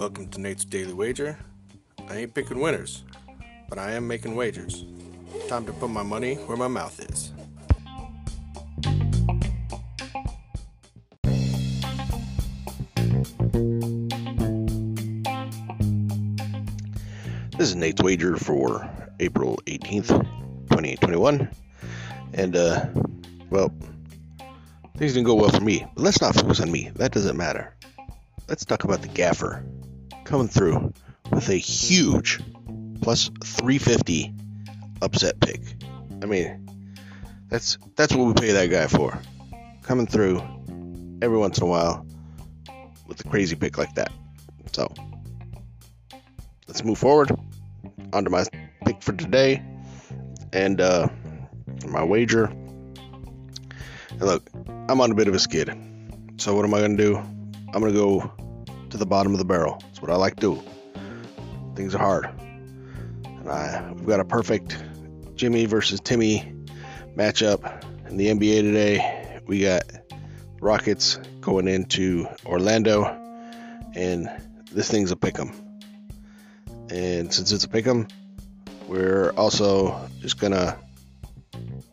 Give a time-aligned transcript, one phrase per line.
[0.00, 1.38] Welcome to Nate's Daily Wager.
[2.08, 3.04] I ain't picking winners,
[3.68, 4.86] but I am making wagers.
[5.46, 7.32] Time to put my money where my mouth is.
[17.58, 20.08] This is Nate's wager for April 18th,
[20.70, 21.50] 2021.
[22.32, 22.86] And, uh,
[23.50, 23.72] well,
[24.96, 25.86] things didn't go well for me.
[25.94, 26.90] But let's not focus on me.
[26.96, 27.76] That doesn't matter.
[28.48, 29.64] Let's talk about the gaffer
[30.24, 30.92] coming through
[31.30, 32.40] with a huge
[33.00, 34.34] plus 350
[35.02, 35.60] upset pick.
[36.22, 36.66] I mean,
[37.48, 39.18] that's that's what we pay that guy for.
[39.82, 40.42] Coming through
[41.22, 42.06] every once in a while
[43.06, 44.12] with a crazy pick like that.
[44.72, 44.92] So,
[46.68, 47.32] let's move forward
[48.12, 48.44] onto my
[48.84, 49.62] pick for today
[50.52, 51.08] and uh,
[51.88, 52.52] my wager.
[54.20, 54.50] Look,
[54.90, 55.74] I'm on a bit of a skid.
[56.36, 57.16] So what am I to do?
[57.72, 58.30] I'm to go
[58.90, 59.78] to the bottom of the barrel.
[59.80, 60.62] That's what I like to do.
[61.74, 62.28] Things are hard.
[63.24, 64.76] And I, we've got a perfect
[65.36, 66.54] Jimmy versus Timmy
[67.16, 69.40] matchup in the NBA today.
[69.46, 69.84] We got
[70.60, 73.04] Rockets going into Orlando,
[73.94, 74.28] and
[74.70, 75.50] this thing's a pick 'em.
[76.90, 78.06] And since it's a pick 'em,
[78.86, 80.76] we're also just gonna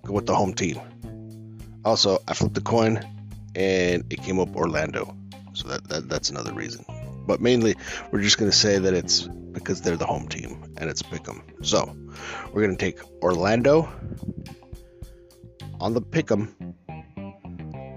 [0.03, 0.81] go with the home team.
[1.87, 2.99] Also, I flipped the coin,
[3.55, 5.15] and it came up Orlando,
[5.53, 6.83] so that, that that's another reason.
[7.25, 7.75] But mainly,
[8.11, 11.43] we're just gonna say that it's because they're the home team and it's pick 'em.
[11.61, 11.95] So
[12.51, 13.87] we're gonna take Orlando
[15.79, 16.53] on the pick 'em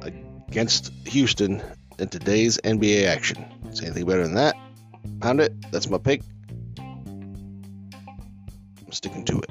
[0.02, 1.60] against Houston
[1.98, 3.44] in today's NBA action.
[3.72, 4.54] Say anything better than that?
[5.20, 5.52] Pound it.
[5.72, 6.22] That's my pick.
[6.78, 7.82] I'm
[8.92, 9.50] sticking to it.